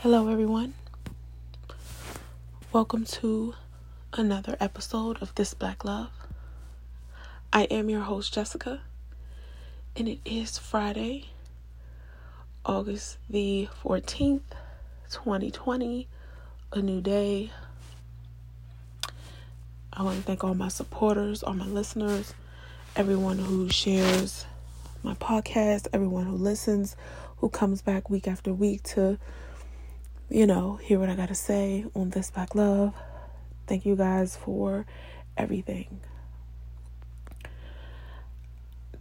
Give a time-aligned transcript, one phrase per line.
[0.00, 0.74] Hello, everyone.
[2.70, 3.54] Welcome to
[4.12, 6.10] another episode of This Black Love.
[7.50, 8.82] I am your host, Jessica,
[9.96, 11.30] and it is Friday,
[12.66, 14.42] August the 14th,
[15.10, 16.06] 2020,
[16.72, 17.50] a new day.
[19.94, 22.34] I want to thank all my supporters, all my listeners,
[22.94, 24.44] everyone who shares
[25.02, 26.96] my podcast, everyone who listens,
[27.38, 29.18] who comes back week after week to
[30.28, 32.94] you know, hear what I got to say on This Black Love.
[33.66, 34.84] Thank you guys for
[35.36, 36.00] everything.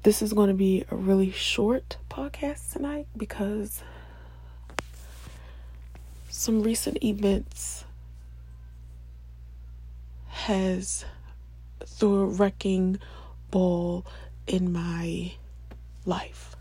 [0.03, 3.81] This is going to be a really short podcast tonight because
[6.30, 7.85] some recent events
[10.27, 11.05] has
[11.88, 12.99] threw a wrecking
[13.49, 14.05] ball
[14.45, 15.33] in my
[16.05, 16.55] life.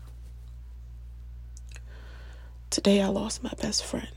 [2.71, 4.07] Today I lost my best friend.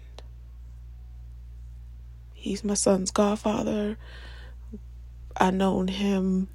[2.49, 3.99] He's my son's godfather.
[5.37, 6.49] I known him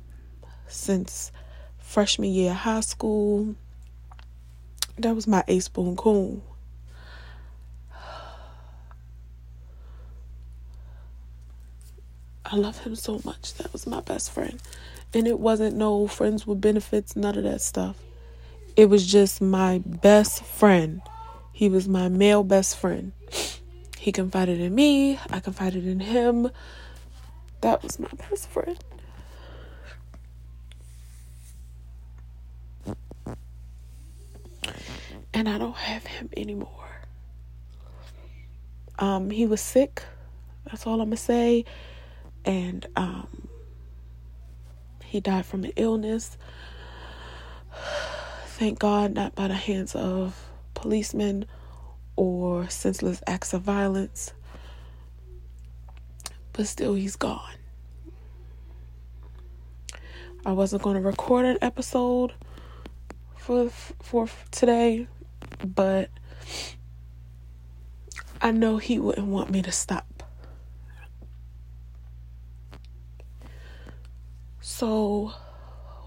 [0.67, 1.31] since
[1.77, 3.53] freshman year of high school.
[4.97, 6.41] That was my ace spoon coon.
[12.43, 13.53] I love him so much.
[13.59, 14.59] That was my best friend.
[15.13, 17.97] And it wasn't no friends with benefits, none of that stuff.
[18.75, 21.03] It was just my best friend.
[21.51, 23.11] He was my male best friend.
[24.03, 26.49] He confided in me, I confided in him.
[27.61, 28.77] That was my best friend.
[35.33, 36.97] And I don't have him anymore.
[38.99, 40.03] Um, he was sick.
[40.65, 41.63] That's all I'm gonna say.
[42.43, 43.47] And um,
[45.05, 46.37] he died from an illness.
[48.47, 51.45] Thank God, not by the hands of policemen
[52.15, 54.33] or senseless acts of violence.
[56.53, 57.55] But still, he's gone.
[60.45, 62.33] I wasn't going to record an episode
[63.37, 63.69] for
[64.01, 65.07] for today,
[65.65, 66.09] but
[68.41, 70.23] I know he wouldn't want me to stop.
[74.59, 75.33] So,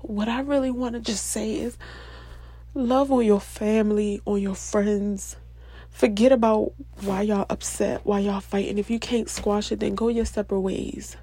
[0.03, 1.79] what I really want to just say is
[2.75, 5.37] love on your family, on your friends,
[5.97, 8.77] Forget about why y'all upset, why y'all fighting.
[8.77, 11.17] If you can't squash it, then go your separate ways.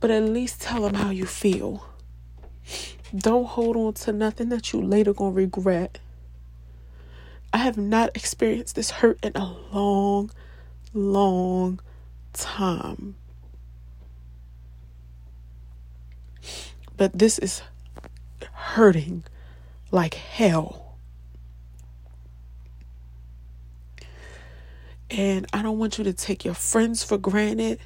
[0.00, 1.86] But at least tell them how you feel.
[3.16, 6.00] Don't hold on to nothing that you later gonna regret.
[7.52, 10.32] I have not experienced this hurt in a long,
[10.92, 11.78] long
[12.32, 13.14] time.
[16.96, 17.62] But this is
[18.52, 19.22] hurting
[19.92, 20.85] like hell.
[25.10, 27.78] And I don't want you to take your friends for granted.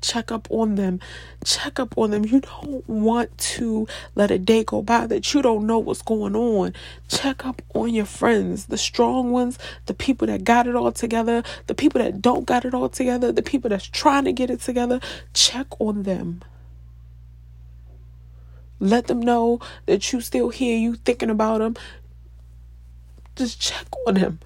[0.00, 1.00] Check up on them.
[1.44, 2.24] Check up on them.
[2.24, 6.36] You don't want to let a day go by that you don't know what's going
[6.36, 6.74] on.
[7.08, 11.42] Check up on your friends, the strong ones, the people that got it all together,
[11.66, 14.60] the people that don't got it all together, the people that's trying to get it
[14.60, 15.00] together.
[15.34, 16.42] Check on them.
[18.78, 21.76] Let them know that you still here, you thinking about them.
[23.34, 24.38] Just check on them.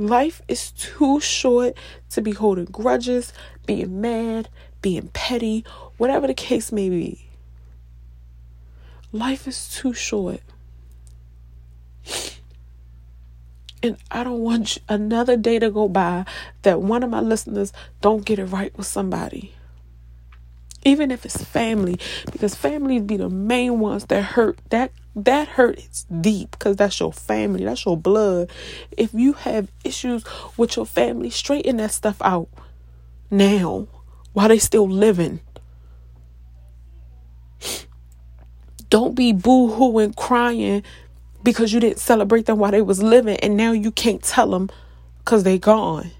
[0.00, 1.74] Life is too short
[2.08, 3.34] to be holding grudges,
[3.66, 4.48] being mad,
[4.80, 5.62] being petty,
[5.98, 7.28] whatever the case may be.
[9.12, 10.40] Life is too short.
[13.82, 16.24] And I don't want another day to go by
[16.62, 19.52] that one of my listeners don't get it right with somebody.
[20.84, 21.98] Even if it's family,
[22.32, 24.58] because families be the main ones that hurt.
[24.70, 28.50] That that hurt is deep because that's your family, that's your blood.
[28.96, 30.24] If you have issues
[30.56, 32.48] with your family, straighten that stuff out
[33.30, 33.88] now
[34.32, 35.40] while they still living.
[38.88, 40.82] Don't be boo-hooing crying
[41.42, 44.68] because you didn't celebrate them while they was living and now you can't tell them
[45.18, 46.10] because they gone.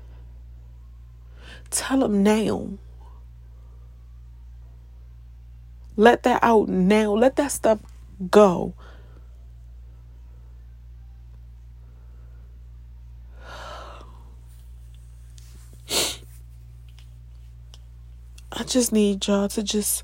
[1.70, 2.69] Tell them now.
[6.00, 7.12] Let that out now.
[7.12, 7.79] Let that stuff
[8.31, 8.73] go.
[18.50, 20.02] I just need y'all to just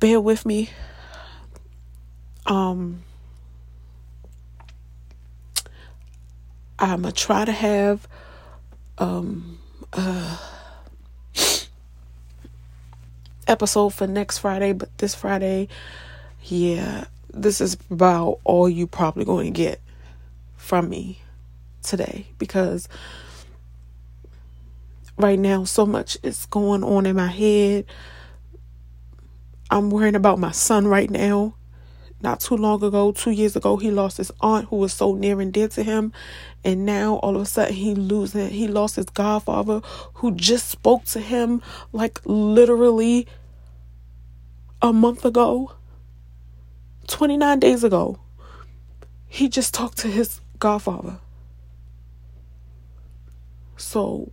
[0.00, 0.70] bear with me.
[2.46, 3.02] Um,
[6.78, 8.08] I'm gonna try to have
[8.96, 9.58] um
[9.92, 10.38] uh
[13.48, 15.68] episode for next Friday, but this Friday,
[16.44, 19.80] yeah, this is about all you probably going to get
[20.56, 21.20] from me
[21.82, 22.88] today because
[25.16, 27.84] right now so much is going on in my head.
[29.70, 31.54] I'm worrying about my son right now.
[32.20, 35.40] Not too long ago, two years ago, he lost his aunt who was so near
[35.40, 36.12] and dear to him.
[36.64, 39.80] And now all of a sudden he losing he lost his godfather
[40.14, 41.62] who just spoke to him
[41.92, 43.28] like literally
[44.82, 45.72] a month ago.
[47.06, 48.18] 29 days ago.
[49.26, 51.18] He just talked to his godfather.
[53.76, 54.32] So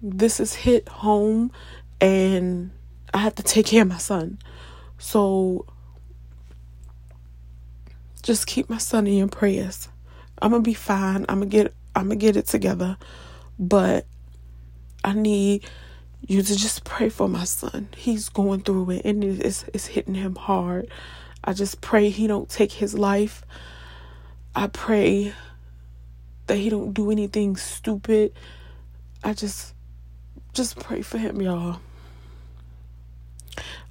[0.00, 1.50] this is hit home
[2.00, 2.70] and
[3.12, 4.38] I have to take care of my son.
[4.98, 5.66] So
[8.20, 9.88] just keep my son in your prayers.
[10.40, 11.26] I'm gonna be fine.
[11.28, 12.96] I'm gonna get I'm gonna get it together.
[13.58, 14.06] But
[15.04, 15.68] I need
[16.26, 17.88] you to just pray for my son.
[17.96, 20.90] He's going through it and it's it's hitting him hard.
[21.42, 23.44] I just pray he don't take his life.
[24.54, 25.32] I pray
[26.46, 28.32] that he don't do anything stupid.
[29.22, 29.74] I just
[30.52, 31.80] just pray for him, y'all.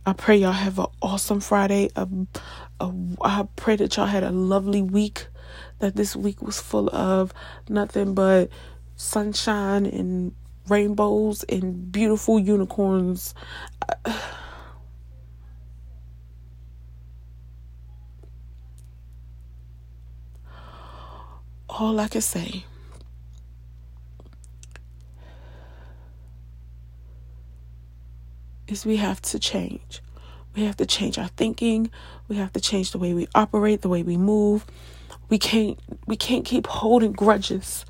[0.06, 1.90] I pray y'all have an awesome Friday.
[1.96, 2.08] A,
[2.80, 5.28] a, I pray that y'all had a lovely week.
[5.80, 7.34] That this week was full of
[7.68, 8.50] nothing but
[8.96, 10.34] sunshine and
[10.68, 13.34] rainbows and beautiful unicorns.
[21.70, 22.66] All I can say
[28.72, 30.02] is we have to change.
[30.56, 31.92] We have to change our thinking.
[32.28, 34.66] We have to change the way we operate, the way we move.
[35.30, 37.86] We can't we can't keep holding grudges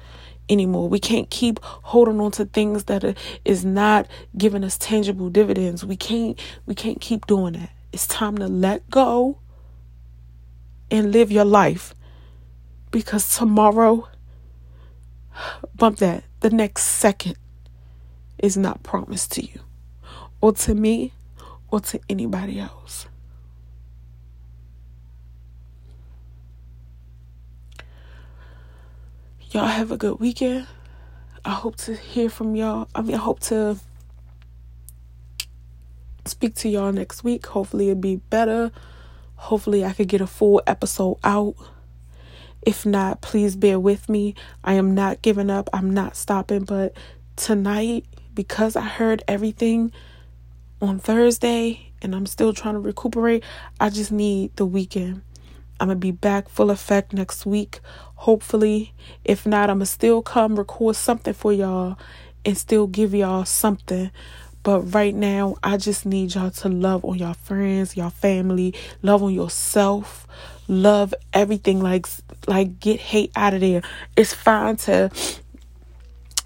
[0.49, 0.89] anymore.
[0.89, 5.85] We can't keep holding on to things that is not giving us tangible dividends.
[5.85, 7.71] We can't we can't keep doing that.
[7.91, 9.39] It's time to let go
[10.91, 11.93] and live your life
[12.91, 14.07] because tomorrow
[15.75, 17.35] bump that the next second
[18.37, 19.59] is not promised to you
[20.41, 21.13] or to me
[21.69, 23.07] or to anybody else.
[29.51, 30.67] Y'all have a good weekend.
[31.43, 32.87] I hope to hear from y'all.
[32.93, 33.77] I mean, I hope to
[36.25, 37.47] speak to y'all next week.
[37.47, 38.71] Hopefully, it'll be better.
[39.35, 41.55] Hopefully, I could get a full episode out.
[42.61, 44.35] If not, please bear with me.
[44.63, 45.69] I am not giving up.
[45.73, 46.65] I'm not stopping.
[46.65, 46.93] But
[47.35, 48.05] tonight,
[48.35, 49.91] because I heard everything
[50.81, 53.43] on Thursday and I'm still trying to recuperate,
[53.79, 55.21] I just need the weekend.
[55.79, 57.79] I'm going to be back full effect next week,
[58.15, 58.93] hopefully.
[59.23, 61.97] If not, I'm going to still come record something for y'all
[62.43, 64.11] and still give y'all something.
[64.63, 69.23] But right now, I just need y'all to love on y'all friends, y'all family, love
[69.23, 70.27] on yourself,
[70.67, 71.81] love everything.
[71.81, 72.07] Like,
[72.45, 73.81] like get hate out of there.
[74.17, 75.11] It's fine to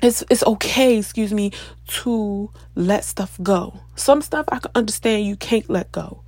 [0.04, 1.52] it's it's okay, excuse me,
[1.88, 3.80] to let stuff go.
[3.96, 6.24] Some stuff I can understand you can't let go.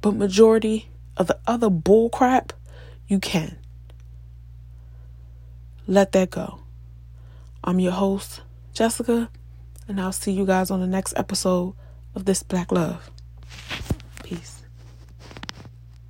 [0.00, 2.52] But majority of the other bull crap,
[3.06, 3.56] you can.
[5.86, 6.58] Let that go.
[7.62, 8.40] I'm your host,
[8.72, 9.30] Jessica,
[9.86, 11.74] and I'll see you guys on the next episode
[12.16, 13.10] of This Black Love.